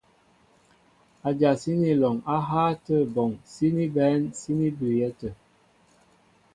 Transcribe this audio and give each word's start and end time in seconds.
Adyasíní 1.27 1.89
alɔŋ 1.93 2.15
á 2.33 2.35
hááŋ 2.47 2.67
átə 2.71 2.95
bɔŋ 3.13 3.31
síní 3.53 3.83
bɛ̌n 3.95 4.21
síní 4.39 4.67
bʉʉyɛ́ 4.77 5.11
tə̂. 5.19 5.31